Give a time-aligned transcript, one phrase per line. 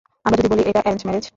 [0.25, 1.25] আমরা যদি বলি এটা এ্যারেঞ্জ ম্যারেজ?